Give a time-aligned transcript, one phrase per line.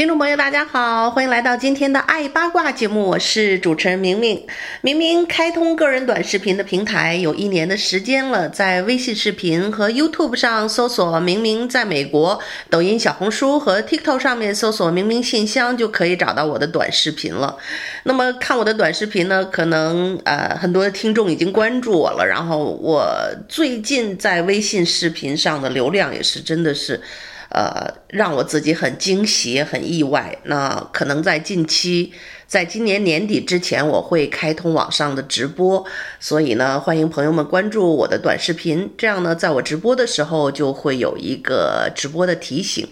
[0.00, 4.46] 听众朋友，大家好，欢迎来到今天的爱八卦节目，我是主持人明明。
[4.80, 12.40] 明明开通个人短视频的平台有一年的时间了，在微信视频和 YouTube 上搜索“明明在美国”，
[12.70, 17.58] 抖音、小红书和 TikTok 上面搜索“明明信箱”就可以找到我的短视频了。
[18.04, 23.06] 那么看我的短视频呢，可能呃很多听众已经关注我了，然后我
[23.50, 26.98] 最近在微信视频上的流量也是真的是。
[27.50, 30.38] 呃，让我自己很惊喜，很意外。
[30.44, 32.12] 那可能在近期，
[32.46, 35.84] 在今年年底之前，我会开通网上的直播，
[36.18, 42.88] 所以呢，欢迎朋友们关注我的短视频，这样呢，在我直播的时候就会有一个直播的提醒。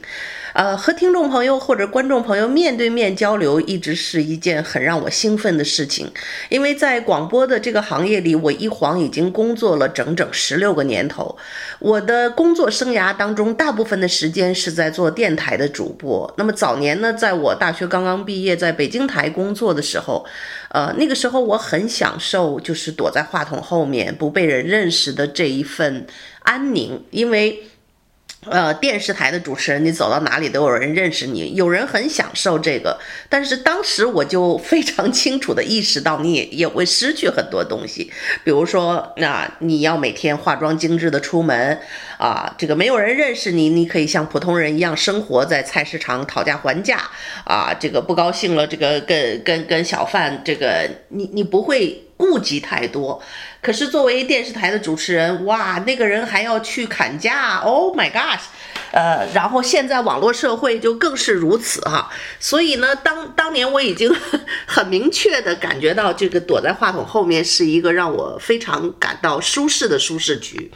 [0.59, 6.11] 呃，和听众朋友或者观众朋友面对面交流，一直是一件很让我兴奋的事情。
[6.48, 11.39] 因为在广播的这个行业里，我一晃已经工作了整整十六个年头。
[11.79, 16.34] 我的工作生涯当中，大部分的时间是在做电台的主播。
[16.36, 20.27] 那么早年呢，在我大学刚刚毕业，在北京台工作的时候，
[20.70, 26.05] 呃，那个时候我很享受，就是躲在话筒后面不被人认识的这一份
[26.41, 27.62] 安宁，因为。
[28.44, 32.98] 呃，电视台的主持人，你走到哪里都有人认识你，有人很享受这个。
[33.28, 38.11] 但是当时我就非常清楚地意识到，你也也会失去很多东西，
[38.45, 41.80] 比如说，那你要每天化妆精致地出门
[42.17, 47.11] 啊，这个没有人认识你，你可以像普通人一样生活在菜市场讨价还价
[47.45, 52.05] 啊，这个不高兴了，这个跟跟跟小贩，这个你你不会。
[52.19, 53.23] 顾及太多，
[53.61, 58.41] 可是作为电视台的主持人，哇，那个人还要去砍价，Oh my gosh！
[58.91, 62.11] 呃，然后现在网络社会就更是如此哈，
[62.41, 64.11] 所以呢，当当年我已经
[64.64, 70.70] 很明确的感觉到，这个躲在话筒后面是一个让我非常感到舒适的舒适区，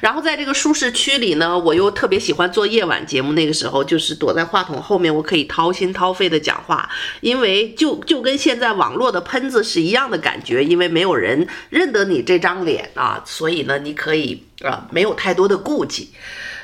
[0.00, 16.08] 然后在这个舒适区里呢，我又特别喜欢做夜晚节目，那个时候就是躲在话筒后面，我可以掏心掏肺的讲话，因为就就跟现在网络的喷子是一样的感觉，因为没有人认得你这这张脸啊，所以呢，你可以啊，没有太多的顾忌。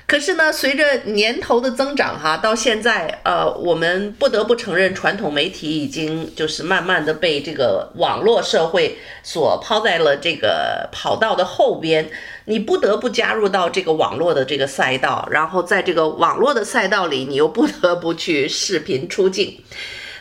[0.07, 12.09] 可是呢，随着年头的增长，哈，到现在，呃，我们不得不承认，传统媒体已经就是慢慢的被这个网络社会所抛在了这个跑道的后边。
[12.47, 19.63] 你不得不加入到这个网络的这个赛道，然后在这个网络的赛道里，你又不得不去视频出镜。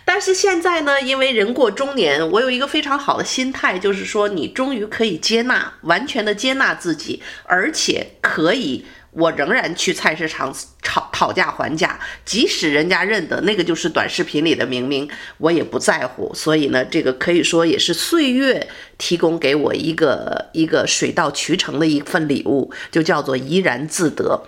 [0.09, 8.85] 但是现在呢，因为人过中年，我有一个非常好的心态，就是说，你终于可以接纳，完全的接纳自己，而且可以。
[9.12, 15.09] 我仍然去菜市场讨讨价还价，即使人家认得那个就是短视频里的明明，
[15.40, 16.31] 我也不在乎。
[16.35, 18.67] 所以呢，这个可以说也是岁月
[19.00, 24.44] 提供给我一个一个水到渠成的一份礼物，就叫做怡然自得。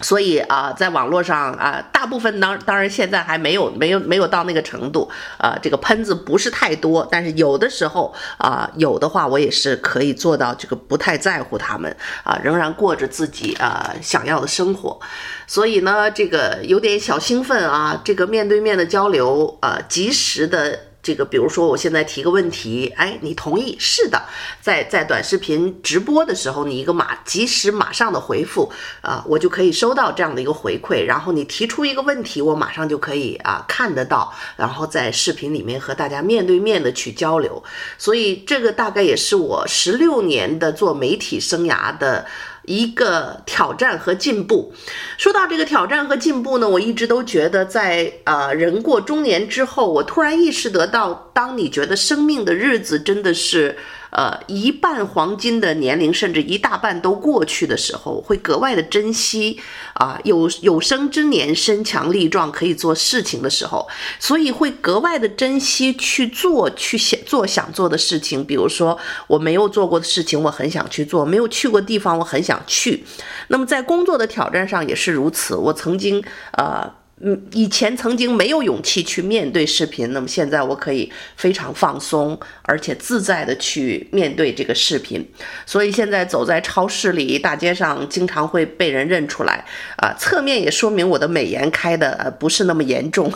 [0.00, 15.00] 所以啊，在网络上啊，大部分当当然现在还没有没有没有到那个程度啊，这个喷子不是太多，但是有的时候啊，有的话我也是可以做到这个不太在乎他们啊，仍然过着自己啊想要的生活。
[15.46, 20.87] 所以呢，这个有点小兴奋啊，这个面对面的交流啊，及时的。
[21.08, 23.74] 这个，比如说，我现在提个问题，哎，你同意？
[23.80, 24.22] 是的，
[24.60, 28.70] 在在短视频直播的时候，你一个马及时马上的回复
[29.00, 31.02] 啊，我就可以收到这样的一个回馈。
[31.02, 37.64] 然后你提出一个问题，我马上就可以啊看得到，然后在视频里面和大家面对面的去交流。
[37.96, 42.26] 所以这个大概也是我十六年的做媒体生涯的。
[42.68, 44.72] 一个挑战和进步。
[45.16, 53.76] 说到这个挑战和进步呢，我一直都觉得在，呃人过中年之后，我突然意识得到，当你觉得生命的日子真的是。
[54.10, 59.60] 呃，一半黄金的年龄，甚至一大半都过去的时候，会格外的珍惜
[59.94, 63.86] 啊，有有生之年身强力壮可以做事情的时候，
[64.18, 68.44] 所以会格外的珍惜去做去想做想做的事情。
[68.44, 73.04] 比如说，我没有做过的事情，我很想去做；没有去过地方，我很想去。
[73.48, 75.54] 那么在工作的挑战上也是如此。
[75.54, 76.90] 我曾经呃。
[77.20, 85.28] 嗯，以前曾经没有勇气去面对视频，那么现在我可以非常放松，而且自在的去面对这个视频。
[85.66, 89.64] 所以现在走在超市里、大街上，经常会被人认出来
[89.96, 90.14] 啊。
[90.18, 93.32] 侧面也说明我的美颜开的不是那么严重。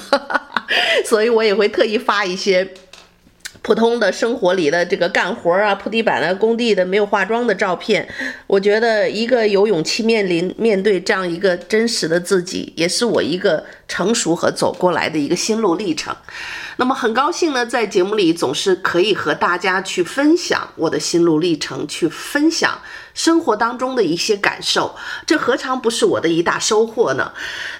[1.05, 2.69] 所以我也会特意发一些。
[3.63, 8.07] 普通的生活里的这个干活啊、铺地板的、工地的没有化妆的照片，
[8.47, 16.17] 我觉得一个有勇气面临面对这样一个真实的自己，也是我一个成熟和走过来的一个心路历程。
[16.79, 22.81] 那么很高兴呢，在节目里总是可以和大家去分享我的心路历程，去分享
[23.13, 24.97] 生活当中的一些感受，
[25.27, 27.31] 这何尝不是我的一大收获呢？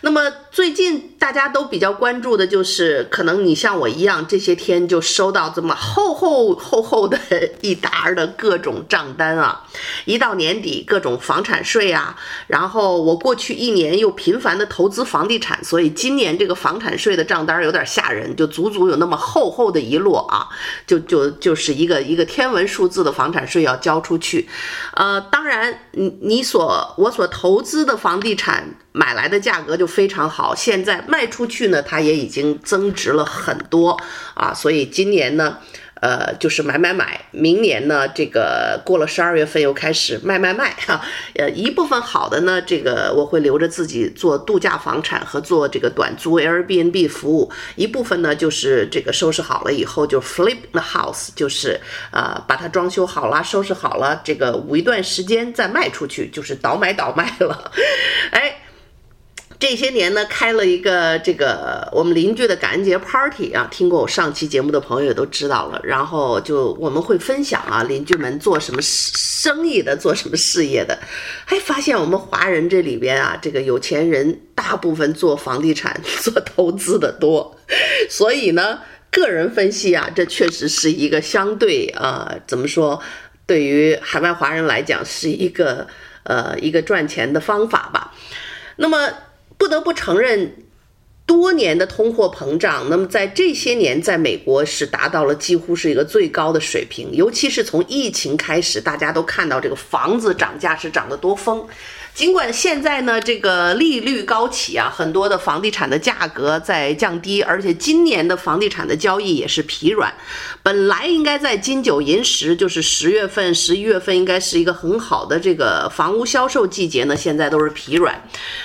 [0.03, 7.19] 那么最近大家都比较关注的就是，可能你像我一样，这些天就收到这么厚厚厚厚的
[7.63, 9.65] 一沓的各种账单啊，
[10.05, 12.15] 一到年底各种房产税啊，
[12.47, 20.49] 然后我过去一年又频繁的投资房地产，所以今年这个房产税的账单有点吓人，就足足有那么厚厚的一摞啊，
[20.85, 24.49] 就就就是一个一个天文数字的房产税要交出去，
[24.95, 25.21] 呃。
[25.31, 33.97] 当然，你你所我所投资的房地产买来的价格就非常好，现在卖出去呢，它也已经增值了很多
[34.35, 35.59] 啊，所以今年呢。
[36.03, 41.01] 呃，就是买买买，明年呢，这个过了十二月份又开始卖卖卖哈。
[41.37, 57.71] 呃，一部分好的呢，这个我会留着自己做度假房产和做这个短租 Airbnb 服务；一部分呢，就是这个收拾好了以后就 flip the house，就是呃把它装修好了，收拾好了，这个捂一段时间再卖出去，就是倒买倒卖了。
[58.33, 58.62] 哎。
[59.63, 65.81] 这些年呢，开了一个这个我们邻居的感恩节 party 啊，听过我上期节目的朋友也都知道了。
[65.85, 70.99] 然后就我们会分享啊，邻居们做什么生意的，做什么事业的，
[71.45, 77.57] 还发现我们华人这里边啊，这个有钱人大部分做房地产、做投资的多。
[78.11, 78.81] 所以呢，
[79.13, 83.01] 个人分析啊，这确实是一个相对呃，怎么说，
[83.47, 85.87] 对于海外华人来讲是一个
[86.25, 88.13] 呃一个赚钱的方法吧。
[88.75, 88.99] 那么。
[89.59, 90.55] 不得不承认，
[91.25, 97.11] 多年的通货膨胀，那么在这些年，在美国是达到了几乎是一个最高的水平。
[97.13, 101.67] 尤其是从疫情开始，大家都看到这个房子涨价是涨得多疯。
[102.15, 110.13] 尽管现在呢，这个利率高企啊，很多的房地产的价格在降低，而且今年的房地产的交易也是疲软。
[110.63, 118.23] 本来应该在金九银十，就是十月份、十一月份应该是一个很好的这个房屋销售季节呢，现在都是疲软。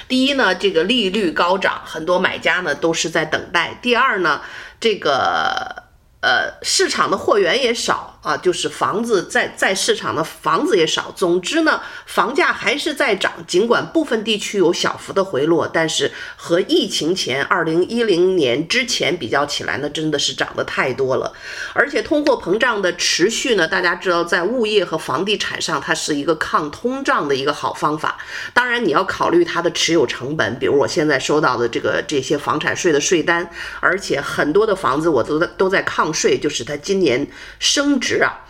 [0.09, 4.41] 第一呢，这个利率高涨，很多买家呢都是在等待；第二呢，
[4.79, 5.87] 这个。
[6.19, 11.13] 呃，市场的货源也少啊，就是房子在在市场的房子也少。
[11.15, 21.31] 总之呢，房价还是在涨，尽管部分地区有小幅的回落，但是和疫情前二零一零年之前比较起来呢，真的是涨得太多了。
[21.73, 28.17] 而且通货膨胀的持续呢，大家知道，在物业和房地产上，它是一个抗通胀的一个好方法。
[28.53, 33.49] 当然，你要考虑它的持有成本，比如我现在收到的这个这些房产税的税单，
[33.79, 36.13] 而且很多的房子我都在都在抗。
[36.17, 37.27] 税就是它今年
[37.59, 38.43] 升值是啊，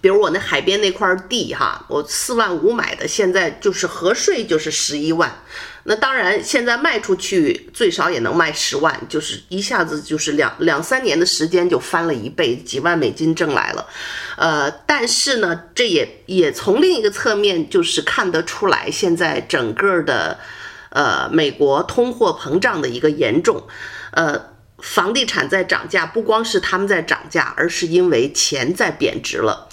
[0.00, 5.32] 比如我那海边那块地哈，我四万五买的，现在就是合税就是十一万。
[5.84, 13.84] 那当然现在卖出去最少也能卖十万，就是一下子就是两两三年的时间就翻了一倍，几万美金挣来了。
[14.36, 20.38] 呃，但是呢，这也也从另一个侧面就是看得出来，现在整个的
[20.90, 23.66] 呃美国通货膨胀的一个严重，
[24.12, 24.51] 呃。
[24.82, 29.68] 房地产在涨价，不光是他们在涨价，而是因为钱在贬值了。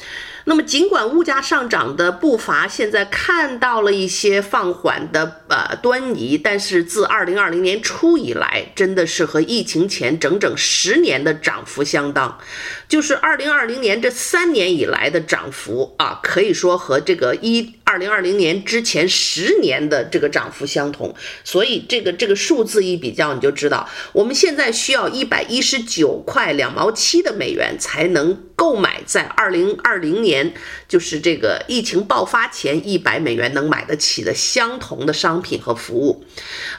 [0.45, 12.39] 那么，尽管物价上涨的步伐现在看到了一些放缓的呃端倪，但是自二零二零年初以来，真的是和疫情前整整十年的涨幅相当。
[12.87, 21.15] 就是二零二零年这三年以来的涨幅啊，可以说和这个一二零二零年之前十年的这个涨幅相同。
[21.43, 30.53] 所以这个这个数字一比较，你就知道我们现在需要一百一十九块两毛七的美元才能购买在二零二零年，
[30.89, 36.25] 就是这个疫情爆发前一百美元能买得起的相同的商品和服务。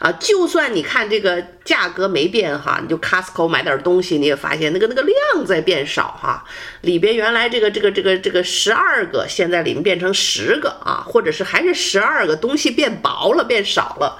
[0.01, 6.19] 啊，就算你看这个价格没变哈，你就 Costco 买点东西，你也发现那个那个量在变少。
[6.21, 6.45] 哈，
[6.81, 14.19] 里边原来这个这个这个这个十二个，现在里面变成十个啊，或者是还是十二个，东西变薄了，变少了。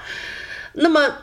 [0.73, 1.13] 那么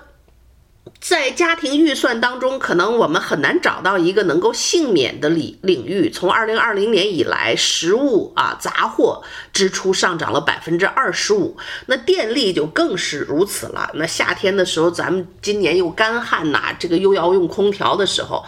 [1.00, 6.10] 在家庭预算当中，可能我们很难找到一个能够幸免的领领域。
[6.10, 13.90] 从二零二零年以来，食物啊杂货支出上涨了百分之二十五，那电力就更是如此了。
[13.94, 18.44] 那夏天的时候，咱们今年又干旱呐，这个又要用空调的时候。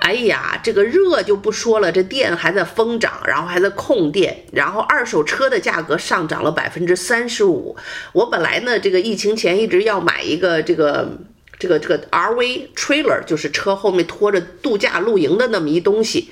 [0.00, 7.76] 哎呀，这个热就不说了，这电还在疯涨，然后还在控电，然后二手车的价格上涨了百分之三十五。
[8.12, 11.18] 我本来呢，这个疫情前一直要买一个这个
[11.58, 16.30] 这个这个 RV trailer，就是车后面拖着度假露营的那么一东西。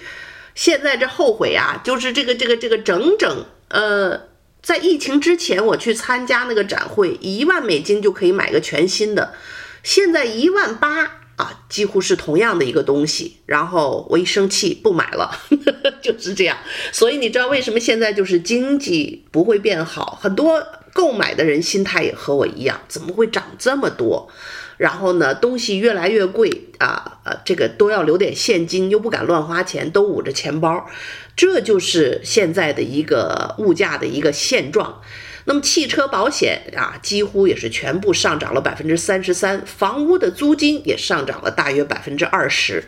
[0.54, 4.28] 现在这后悔啊，就是这个这个这个整整呃，
[4.62, 9.34] 在疫情之前我去参加那个展会，一万美金就可以买个全新的，
[9.82, 13.36] 现在一万八啊，几乎是同样的一个东西。
[13.44, 16.56] 然后我一生气不买了，呵呵，就是这样。
[16.90, 20.66] 所以你知道为什么现在就是经济不会变好，很多
[20.96, 24.30] 购买的人心态也和我一样，怎么会涨这么多？
[24.78, 30.88] 然后呢，东西越来越贵啊，呃，这个都要留点现金，又不敢乱花钱，都捂着钱包，
[31.36, 35.02] 这就是现在的一个物价的一个现状。
[35.44, 42.82] 那么汽车保险啊，几乎也是全部上涨了百分之三十三，房屋的租金也上涨了大约百分之二十。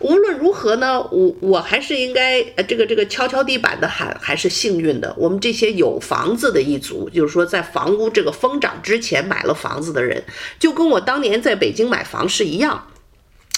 [0.00, 5.14] 无论如何呢，我我还是应该呃，这个这个敲敲地板的喊，还是幸运的。
[5.18, 10.24] 我们这些有房子的一族，就是说在房屋这个疯涨之前买了房子的人，
[10.58, 12.86] 就跟我当年在北京买房是一样。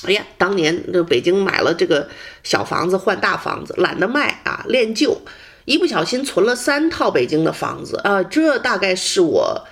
[0.05, 2.09] 哎呀，当年这北京买了这个
[2.43, 5.23] 小房子换大房子，懒得卖啊，恋旧，
[5.65, 9.65] 一不小心存了三套北京的房子啊，这大概是我。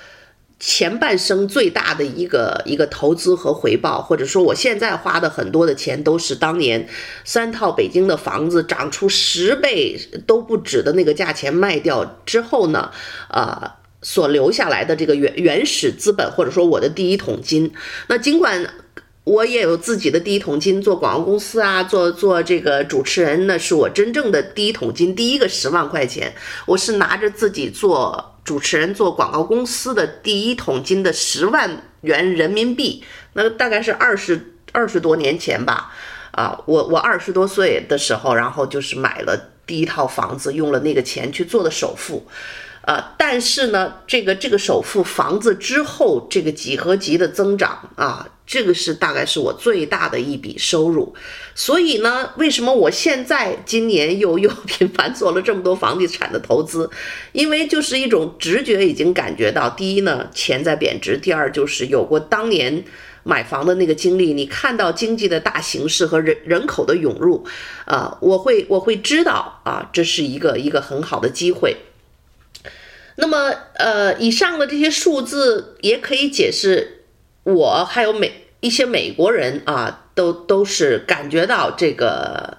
[0.62, 6.86] 前半生最大的一个一个投资和回报，或者说我现在花的很多的钱，都是当年
[7.24, 12.90] 三套北京的房子涨出十倍都不止的那个价钱卖掉之后呢，
[13.30, 17.72] 呃，所留下来的这个原原始资本，或者说我的第一桶金。
[18.08, 18.74] 那尽管
[19.24, 26.34] 我也有自己的第一桶金，做广告公司啊，做做这个主持人，那是我真正的第一桶金，第一个十万块钱，
[26.66, 28.29] 我是拿着自己做。
[28.44, 33.04] 主持人做广告公司的第一桶金的十万元人民币，
[33.34, 35.92] 那大概是二十二十多年前吧，
[36.32, 42.26] 啊，我我二十多岁的时候，然后就是买了第一套房子，用了那个钱去做的首付。
[42.82, 51.14] 呃，但是呢，这个这个首付房子之后，这个几何级的增长啊，这个是大概是我最大的一笔收入。
[51.54, 56.90] 所以呢，为什么我现在今年又又 频繁做了这么多房地产的投资？
[57.30, 62.82] 因为就是一种直觉，已经感觉到，第一呢，钱在贬值；第二就是有过当年
[63.22, 67.46] 买房的那个经历，你看到经济的大形势和人人口的涌入，
[67.84, 71.76] 啊，我会我会知道啊，这是一个一个很好的机会。
[73.14, 76.99] 那么，呃，以上的这些数字也可以解释，
[77.44, 82.58] 我还有美一些美国人啊，都都是感觉到这个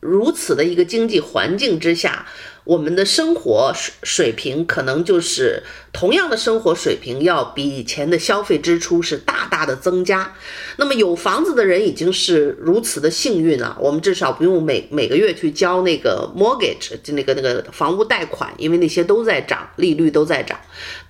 [0.00, 2.26] 如此的一个经济环境之下。
[2.64, 10.32] 我们的生活水水平可能就是同样的生活水平，要比以前的消费支出是大大的增加。
[10.76, 20.58] 那么有房子的人已经是如此的幸运了，我们至少不用每每个月去交那个 mortgage，就那个那个房屋贷款，因为那些都在涨，利率都在涨。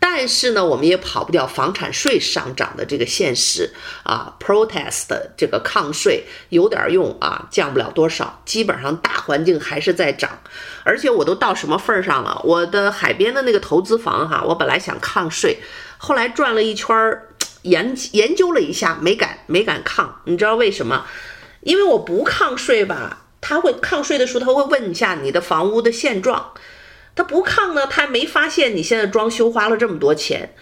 [0.00, 3.70] 但是呢，我们也跑不掉房产税上涨的这个现实
[4.02, 10.30] 啊，protest 这个抗税有点用啊，降不了多少，基本上大环境还是在涨，
[10.84, 11.32] 而且我都。
[11.42, 12.40] 到什么份儿上了？
[12.44, 15.58] 我的海边的那个投资房哈，我本来还想抗税，
[15.98, 16.88] 后来转了一圈，
[17.62, 20.22] 研研究了一下，没敢没敢抗。
[20.24, 21.04] 你知道为什么？
[21.60, 26.52] 因为我不抗税吧，他会抗税的时候，他会问一下你的房屋的现状。
[27.14, 30.54] 他不抗呢，他没发现你现在装修花了这么多钱。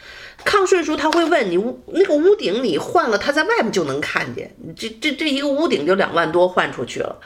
[0.45, 4.57] 抗税的时候，他会问你屋那个屋顶你换了，他在外面就能看见。
[4.77, 7.21] 这这这一个屋顶就两万多换出去了。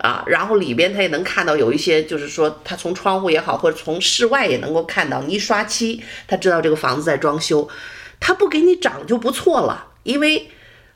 [0.00, 5.22] 啊，然后里边他也能看到有一些，就是说他从窗户也好，或者从室外也能够看到。
[5.22, 7.68] 你一刷漆，他知道这个房子在装修，
[8.18, 10.50] 他不给你涨就不错了，因为。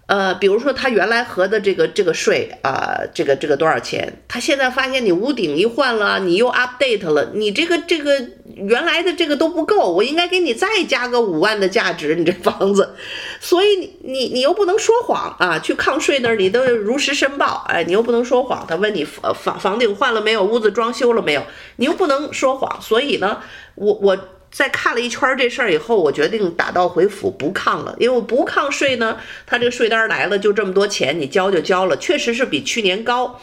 [0.07, 4.21] 呃，比如说他原来合的这个这个税啊，呃，这个这个多少钱？
[4.29, 8.13] 他现在发现你屋顶一换了，你又 update 了，你这个这个
[8.55, 12.95] 原来的这个都不够，我应该给你再加个五万的价值，你这房子，
[13.41, 21.43] 所以你你你又不能说谎啊，去抗税那儿你都如实申报，哎，你又不能说谎，他问你房房房顶换了没有，屋子装修了没有，
[21.77, 23.41] 你又不能说谎，所以呢，
[23.77, 24.19] 我我。
[24.55, 33.41] 在看了一圈这事儿以后，我决定打道回府不抗了，因为我不抗税呢，他这个税单来了就这么多钱，你交就交了，确实是比去年高，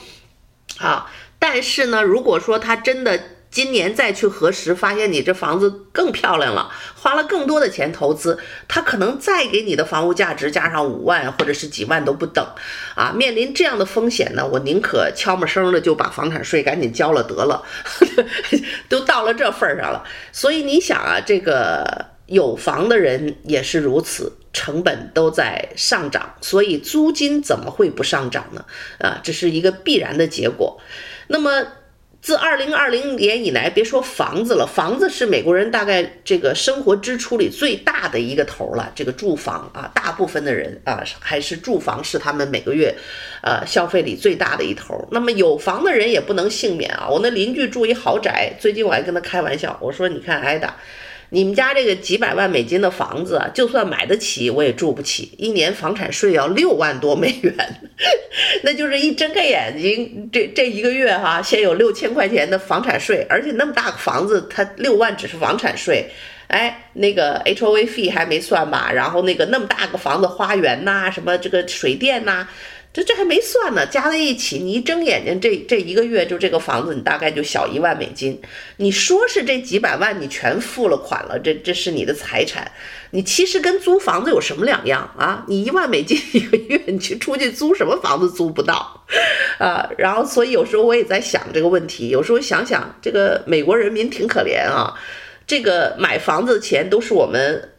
[0.80, 3.22] 啊，但是呢，如果说他真的。
[3.52, 8.40] 今年再去核实，发现你这房子更漂亮了，花了更多的钱投资，
[8.70, 12.48] 他可能再给你的房屋价值加上五万或者是几万都不等，
[12.96, 17.62] 啊，面临这样的风险呢，我宁可悄没声的就把房产税赶紧交了得了，
[18.88, 28.64] 都到了这份儿上了，所以你想啊，这个有房的人也是如此，成本都在上涨，所以租金怎么会不上涨呢？
[29.00, 30.80] 啊，这是一个必然的结果。
[31.28, 31.68] 那么。
[32.22, 38.92] 自二零二零年以来，别说房子了，房子是美国人大概这个生活支出里最大的一个头了。
[38.94, 42.96] 这个住房啊，大部分的人啊，还是住房是他们每个月，
[43.42, 45.08] 呃，消费里最大的一头。
[45.10, 47.08] 那么有房的人也不能幸免啊。
[47.10, 50.76] 我那邻居住一豪宅，最近我还跟他开玩笑，我说：“你看，挨打。”
[51.34, 55.34] 你们家这个几百万美金的房子，就算买得起，我也住不起。
[55.38, 57.56] 一年房产税要六万多美元，
[58.64, 66.12] 那就是一睁开眼睛，这这一个月哈，先有六千块钱的房产税，而且那么大个房子，它六万只是房产税，
[66.48, 68.92] 哎，那个 hoaf 还没算吧？
[68.94, 72.46] 然后那个那么大个房子，花园呐，什么这个水电呐。
[72.94, 78.42] 这这还没算呢，加在一起，你一睁眼睛，这这一个月就这个房子，你大概就小一万美金。
[78.76, 82.70] 你说是这几百万你全付了款了，这这是你的财产，
[83.12, 85.46] 你其实跟租房子有什么两样啊？
[85.48, 89.06] 你一万美金一个月，你去出去租什么房子租不到
[89.58, 89.90] 啊？
[89.98, 94.94] 然后所以有时候我也在想这个问题，有时候想想这个美国人民挺可怜啊，
[95.48, 97.70] 这个买房子的钱都是我们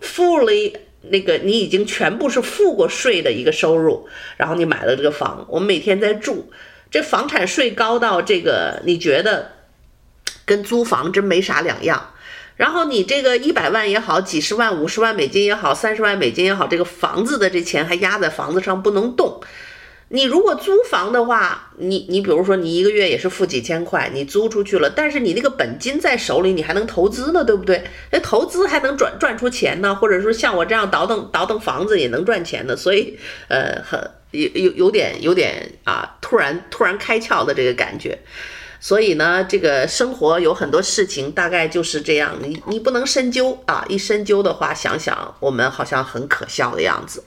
[0.00, 0.72] fully。
[1.10, 6.50] 那个你已经全部是付过税的一个收入，然后你买了这个房，我们每天在住，
[6.90, 9.52] 这房产税高到这个你觉得
[10.44, 12.10] 跟租房真没啥两样。
[12.56, 19.40] 然后你这个一百万也好，几十万、五十万美金也好，三十万美金也好，这个房子的这钱还压在房子上不能动。
[20.14, 27.82] 你如果租房的话，你你比如说你一个月也是付几千块，你租出去了，但是你那个本金在手里，你还能投资呢，对不对？
[28.10, 38.18] 那投资还能赚赚出钱呢，或者说像我这样倒腾倒腾房子也能赚钱的，所以呃，很有有有点有点啊，突然突然开窍的这个感觉。
[38.84, 42.36] 所以呢，这个生活有很多事情，大概就是这样。
[42.42, 47.22] 你你不能深究啊，一深究的话，想想我们好像很可笑的样子。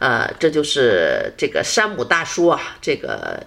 [0.00, 3.42] 呃，这就是这个山姆大叔啊，这个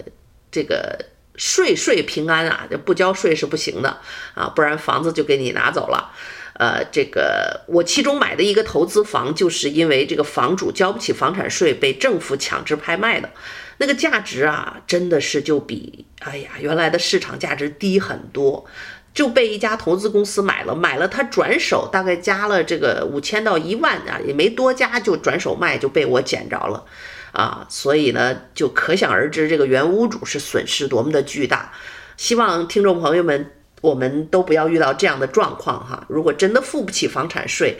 [0.52, 0.98] 这个
[1.36, 3.96] 税税平安啊，这不交税是不行的
[4.34, 6.12] 啊，不然房子就给你拿走了。
[6.58, 13.30] 呃，这个我其中买的一个投资房，就是因为这个房主交不起房产税，被政府强制拍卖的。
[13.77, 18.66] 那个价值啊，真的是就比哎呀原来的市场价值低很多，
[19.14, 26.85] 就被一家投资公司买了，买了他转手大概加了这个五千到一万啊，也没多加就转手卖，就被我捡着了
[27.33, 31.74] 啊，所以呢，就可想而知这个原屋主是损失多么的巨大。
[32.16, 37.77] 希望听众朋友们，我们都不要遇到这样的状况哈，如果真的付不起房产税。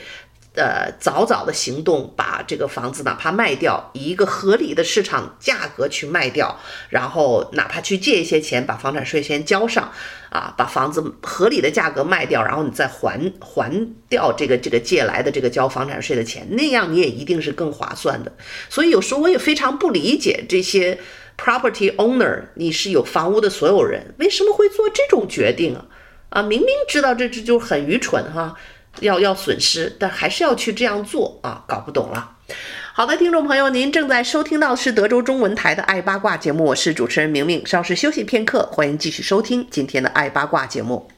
[0.56, 6.58] 呃，早早的行动，把这个房子哪怕卖掉，以一个合理的市场价格去卖掉，
[6.90, 9.92] 然后哪怕去借一些钱，把房产税先交上，
[10.30, 18.32] 啊，把房子合理的价格卖掉，然后你再还还掉这个这个借来的这个交房产税的钱，那样你也一定是更划算的。
[18.70, 20.98] 所以有时候我也非常不理解这些
[21.38, 25.86] property owner，你是有房屋的所有人，为什么会做这种决定啊？
[26.30, 28.56] 啊，明明知道这这就很愚蠢哈。
[29.02, 31.64] 要要损失，但还是要去这样做啊！
[31.68, 32.32] 搞不懂了。
[32.94, 37.66] 好的，听众朋友，您正在收听到的是德州中文台的《爱八卦》节目，我是主持人明明。
[37.66, 41.10] 稍事休息片刻，欢迎继续收听今天的《爱八卦》节目。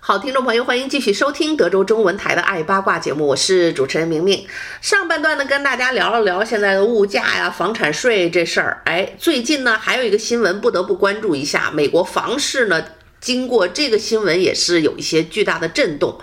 [0.00, 4.44] 好，听众朋友，欢迎继续收听德州中文台的《爱八卦》节目，我是主持人明明。
[4.80, 8.82] 上半段呢，跟大家聊了聊现在的物价呀、房产税这事儿。
[8.86, 12.84] 哎，最近呢，还有一个新闻不得不关注一下，美国房市呢。
[13.24, 16.18] 经过这个新闻也是有一些巨大的震动。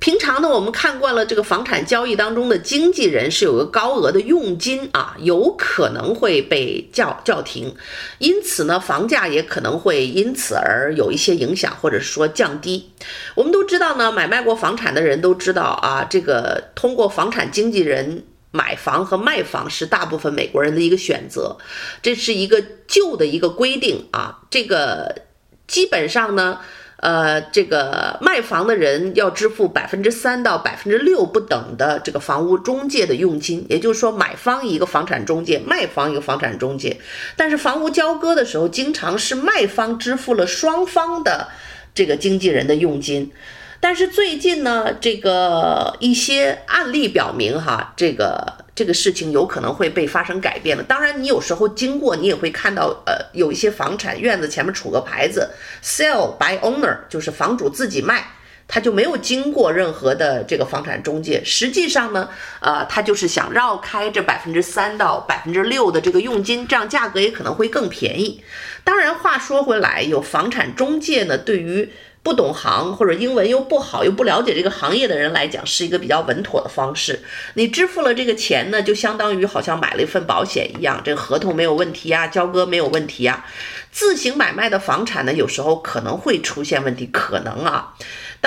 [0.00, 7.74] 平常呢，我们看惯了这个房产交易当中的经纪人是有个高额的佣金啊，有可能会被叫叫停，
[8.18, 12.92] 因此呢，房价也可能会因此而有一些影响，或者说降低。
[13.34, 18.22] 我们都知道呢，买卖过房产的人都知道啊，这个通过房产经纪人
[18.52, 21.56] 买房和卖房是大部分美国人的一个选择，
[22.00, 25.22] 这是一个旧的一个规定啊，这个。
[25.68, 26.58] 基本上呢，
[26.96, 36.98] 呃，这个卖房的人要支付百分之三到百分之六不等的这个房屋中介的佣金，也就是说，买方一个房产中介，卖方一个房产中介。
[37.36, 41.48] 但是房屋交割的时候，经常是卖方支付了双方的
[41.94, 43.30] 这个经纪人的佣金。
[43.78, 48.64] 但是最近呢，这个一些案例表明，哈，这个。
[48.78, 50.84] 这个事情有可能会被发生改变了。
[50.84, 55.50] 当然，你有时候经过，你也会看到，呃，有一些房产院子前面杵个牌子
[55.82, 58.24] ，sell by owner，就是房主自己卖，
[58.68, 61.42] 他就没有经过任何的这个房产中介。
[61.44, 62.28] 实际上呢，
[62.60, 68.40] 呃，他就是想绕开这百分之三到百分之六的这个佣金，这样价格也可能会更便宜。
[68.84, 71.90] 当然，话说回来，有房产中介呢，对于
[72.28, 77.22] 不懂行或者英文又不好又不了解这个行业的人来讲，是一个比较稳妥的方式。
[77.54, 83.46] 你支付了这个钱呢，就相当于好像买了一份保险一样，这个合同没有问题啊，交割没有问题啊。
[83.90, 87.94] 自行买卖的房产呢，有时候可能会出现问题，可能啊。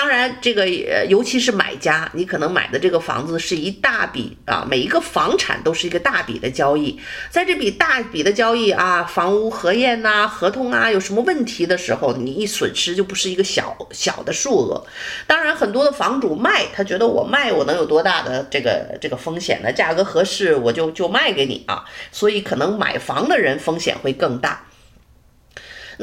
[0.02, 14.84] 当然，这个呃，尤其是买家，你可能买的这个房子是一大笔啊，每一个房产都是一个大笔的交易，在这笔大笔的交易啊，房屋核验呐、合同啊，有什么问题的时候，你一损失就不是一个小小的数额。
[15.28, 19.72] 当然，很多的房主卖，他觉得我卖我能有多大的这个这个风险呢？
[19.72, 24.66] 价格合适我就就卖给你啊，所以可能买房的人风险会更大。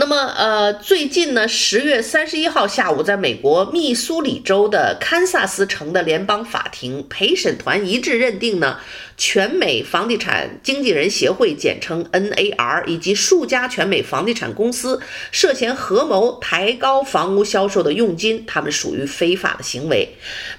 [0.00, 8.78] 那么，呃，最近呢，十月三十一号下午，在美国密苏里州的堪萨斯城的联邦法庭陪审团一致认定呢。
[9.18, 15.02] 全美房地产经纪人协会（简称 NAR） 以及数家全美房地产公司
[15.32, 20.08] 涉嫌合谋抬高房屋销售的佣金，他们属于非法的行为。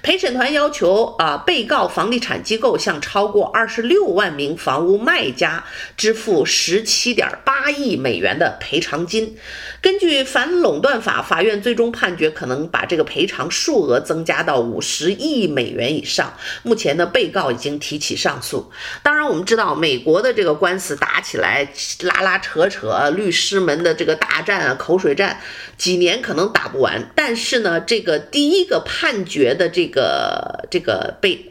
[0.02, 5.64] 陪审团要求啊，被告房地产机构向超过二十六万名房屋卖家
[5.96, 9.38] 支付十七点八亿美元的赔偿金。
[9.82, 16.34] 根据反垄断法，法院最终判决可能把这个赔偿数额增加到五十亿美元以上。
[16.62, 18.70] 目前呢，被告已经提起上诉。
[19.02, 21.66] 当然，我们知道美国的这个官司打起来，
[22.00, 25.40] 拉拉扯扯，律师们的这个大战啊，口水战，
[25.78, 27.10] 几年可能打不完。
[27.14, 31.46] 但是呢，这个第一个判决的这个这个被。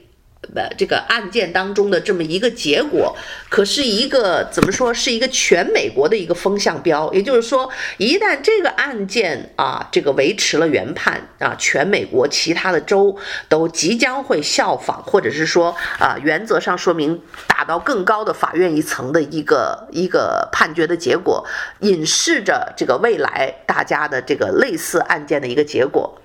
[0.56, 3.16] 呃，这个案件当中的这么一个结果，
[3.50, 7.12] 可是一个怎么说，是一个全美国的一个风向标。
[7.14, 13.16] 也就是说，一旦这个案件啊，这个维持了原判啊，全美国其他的州
[13.48, 21.46] 都即将会效仿，或者是说啊，原则上说明打到更高的法院一层的一个一个判决的结果，
[21.82, 26.20] 隐示着这个未来大家的这个类似案件的一个结果。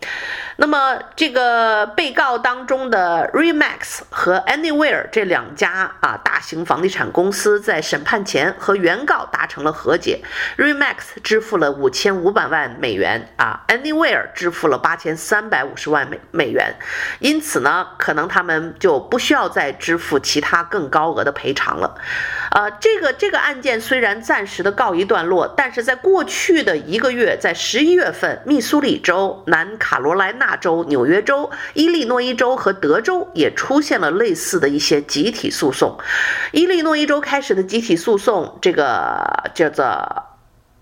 [0.57, 10.21] 那么，这个被告当中的 Remax 和 Anywhere 这两家啊大型房地产公司在审判前和原告达成了和解
[10.57, 16.77] ，Remax 支付了五千五百万美元啊，Anywhere 支付了八千三百五十万美美元，
[17.19, 21.97] 因此呢，可能他们就不需要再支付其他更高额的赔偿了。
[22.53, 35.99] 呃，这个这个案件虽然暂时的告一段落，但是在过去的一个月，在十一月份，密苏里州、南卡罗来纳亚洲、纽约州、伊利诺伊州和德州也出现了类似的一些集体诉讼。
[36.53, 40.34] 伊利诺伊州开始的集体诉讼，这个叫做。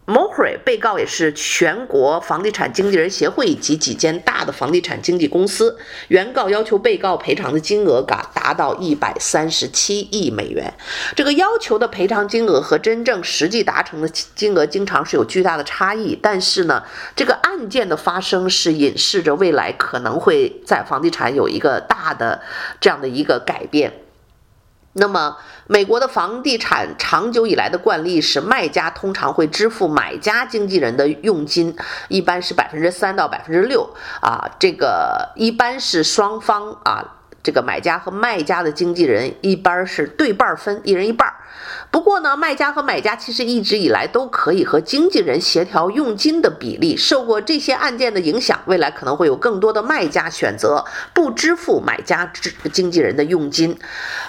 [0.05, 5.79] Mokre 被告也是全国房地产经纪人协会以及几间大的房地产经纪公司。
[6.09, 10.75] 原告要求被告赔偿的金额达达到一百三十七亿美元。
[11.15, 16.19] 这个要求的赔偿金额和真正实际达成的金额经常是有巨大的差异。
[16.21, 16.83] 但是呢，
[17.15, 22.43] 这个案件的发生是隐示着未来可能会在房地产有一个大的
[22.81, 23.93] 这样的一个改变。
[24.95, 31.75] 那么，美国的房地产长久以来的惯例是，卖家通常会支付买家经纪人的佣金，
[32.09, 33.89] 一般是百分之三到百分之六
[34.21, 37.03] 啊，这个一般是双方啊，
[37.43, 41.33] 这个买家和卖家的经纪人一般是对半分，一人一半。
[41.91, 46.97] 不过呢，卖家和买家其实一直以来都可以和经纪人协调佣金的比例。
[46.97, 53.79] 受过这些案件的影响，未来可能会有更多的卖家选择不支付买家支经纪人的佣金。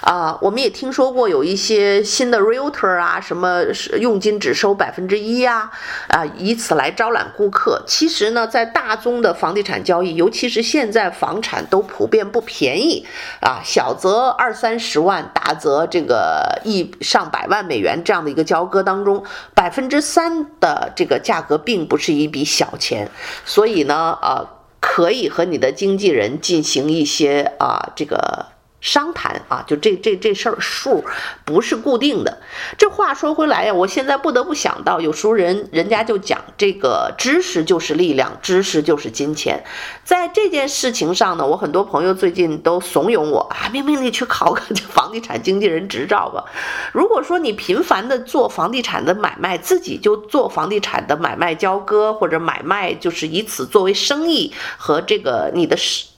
[0.02, 3.62] 啊，我们也听说过有一些新的 realtor 啊，什么
[3.98, 5.70] 佣金只收百分之一呀，
[6.08, 7.82] 啊，以此来招揽顾客。
[7.86, 13.06] 其实呢，在大宗的房地产交易，尤其是现在房产都普遍不便宜
[13.40, 17.64] 啊，小则二三十万，大则这个一上百万。
[17.64, 23.10] 美元这样的一个交割当中，百分之三的这个价格并不是一笔小钱，
[23.44, 24.46] 所以呢，呃，
[24.80, 28.53] 可以和你的经纪人进行一些啊，这个。
[28.84, 31.02] 商谈啊，就这这这事儿数
[31.42, 32.42] 不是固定的。
[32.76, 39.64] 这话说回来呀，我现在不得不想到，有时候人人家就讲这个知识就是力量，知识就是金钱。
[40.04, 46.44] 在这件事情上呢，我很多朋友最近都怂恿我啊，明明你去考个房地产经纪人执照吧。
[46.92, 55.74] 如果说你频繁的做房地产的买卖，自己就做房地产的买卖交割或者买卖，就是以此作为生意和这个你的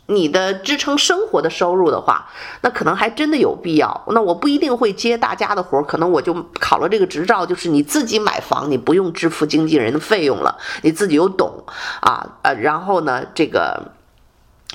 [0.07, 2.27] 你的支撑生活的收入的话，
[2.61, 4.05] 那可能还真的有必要。
[4.09, 11.65] 那我不一定会接大家的活，可能我就考了这个执照，就是你自己买房，你不用支付经纪人的费用了，你自己又懂
[12.01, 13.96] 啊，呃，然后呢，这个。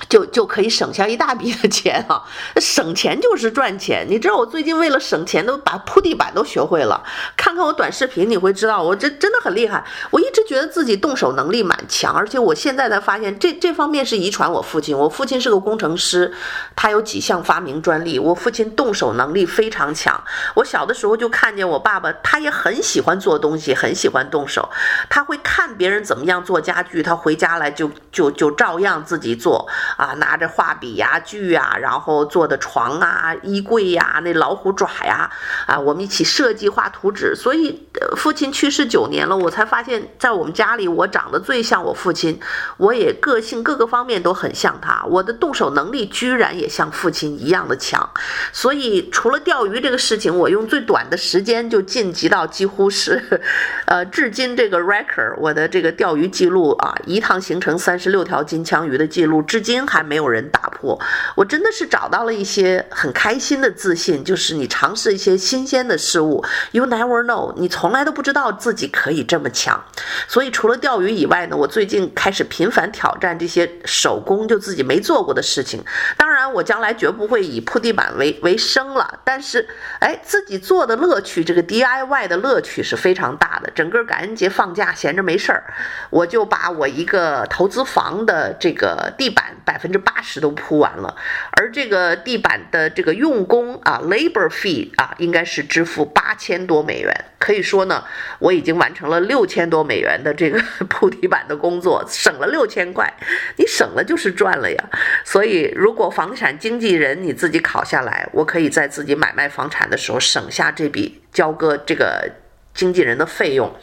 [0.08, 2.22] 就就可以省下一大笔的钱啊！
[2.56, 4.06] 省钱就是赚钱。
[4.08, 7.02] 你知道我最近为了省钱，都把铺地板都学会了。
[7.36, 9.84] 看看我短视频，你会知道我这真的很厉害。
[10.10, 14.96] 我一直觉得自己动手能力蛮强，而且我现在才发现这这方面是遗传我父亲。
[14.96, 16.32] 我父亲是个工程师，
[16.74, 18.18] 他有几项发明专利。
[18.18, 20.22] 我父亲动手能力非常强。
[20.54, 24.70] 我小的时候就看见我爸爸，他也很喜欢做东西，很喜欢动手。
[25.10, 35.30] 他会看别人怎么样做家具，他回家来就就就照样自己做啊，拿着画笔呀、锯呀，然后做的床啊、衣柜呀、那老虎爪呀，
[35.66, 37.34] 啊，我们一起设计画图纸。
[37.34, 42.38] 所以，父亲去世九年了，我才发现，在我们家里，我长得最像我父亲，
[42.76, 48.10] 我也个性各个方面都很像他，我的动手能力居然也像父亲一样的强。
[48.52, 53.40] 所以，除了钓鱼这个事情，我用最短的时间就晋级到几乎是，
[53.86, 60.98] 呃，至今这个 record，我的这个钓鱼记录啊，一趟行程三十六条金枪鱼的记录，至今还没有人打破。
[61.34, 69.82] 我真的是找到了一些很开心的自信，就是你尝试一些新鲜的事物，you never know，你从来都不知道自己可以这么强。
[70.28, 75.82] 所以除了钓鱼以外呢，我最近开始频繁挑战这些手工就自己没做过的事情。
[76.16, 79.68] 当然，我将来绝不会以铺地板为为生了，但是，
[80.00, 83.70] 哎，自己做的乐趣，这个 DIY 的乐趣是非常大的。
[83.74, 85.64] 整个感恩节放假闲着没事儿，
[86.10, 91.16] 我就把我一个投资房的这个地板百分之八十都铺完了，
[91.52, 97.24] 而这个地板的这个用工啊，labor fee 啊，应该是支付八千多美元。
[97.38, 98.04] 可以说呢，
[98.38, 103.12] 我已经完成了六千多美元的这个铺地板的工作，省了六千块。
[103.56, 104.84] 你省了就是赚了呀。
[105.24, 112.30] 所以，如果房产经纪人你自己考下来，我可以在自己买卖房产的时候省下这笔交割这个
[112.74, 113.74] 经纪人的费用。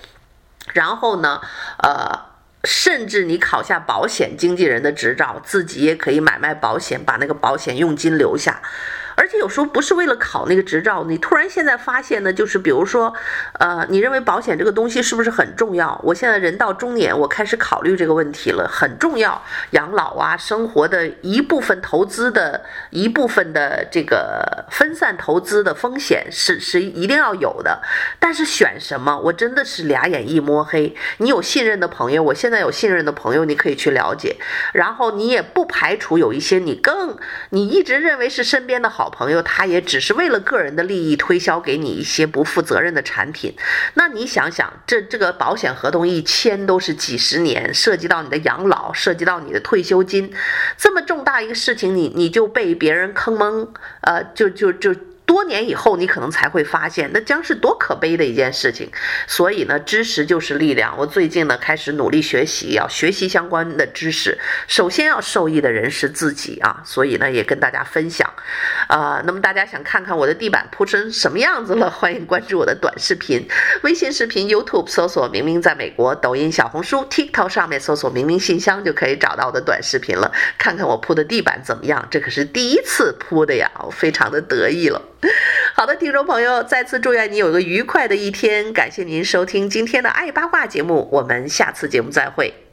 [0.73, 1.41] 然后呢，
[1.79, 2.28] 呃，
[2.63, 8.61] 甚至你考下保险经纪人的执照，自己也可以买卖保险，把那个保险佣金留下。
[9.19, 13.13] 而且有时候不是为了考那个执照，你突然现在发现呢，就是比如说，
[13.59, 15.99] 呃，你认为保险这个东西是不是很重要？
[16.05, 19.43] 我现在人到中年，我开始考虑这个问题了，很重要。
[19.71, 27.81] 养老啊，生活的一部分投资的一部分的这个分散投资的风险是是一定要有的。
[28.19, 30.95] 但是选什么，我真的是俩眼一摸黑。
[31.17, 34.37] 你有信任的朋友，我现在有信任的朋友，你可以去了解。
[34.71, 37.17] 然后你也不排除有一些你更
[37.49, 43.55] 你一直认为是身边的好朋友，他也只是为了个人的利益推销给你一些不负责任的产品。
[43.95, 50.33] 那你想想，这这个保险合同一签都是几十年，涉及到你的养老，涉及到你的退休金，
[50.77, 54.95] 这么重大一个事情，你你就被别人坑蒙，呃，就就就。
[55.29, 58.89] 多年以后，你可能才会发现，那将是多可悲的一件事情。
[59.27, 60.97] 所以呢，知识就是力量。
[60.97, 64.39] 我最近呢，开始努力学习，要学习相关的知识。
[64.67, 68.27] 首先要受益的人是自己啊，所以呢，也跟大家分享。
[68.87, 71.91] 啊、那么大家想看看我的地板铺成什么样子了？
[71.91, 73.47] 欢迎关注我的短视频，
[73.83, 80.31] 微信视频、YouTube 搜索“明明在美国”，抖音、小红书、TikTok 上面搜索“明明信箱”就可以找到我的短视频了。
[80.57, 82.07] 看看我铺的地板怎么样？
[82.09, 84.99] 这可是第一次铺的呀，我非常的得意了。
[85.75, 88.71] 好的，听众朋友，再次祝愿你有个愉快的一天。
[88.71, 92.68] 感谢您收听今天的爱八卦节目，我们下次节目再会。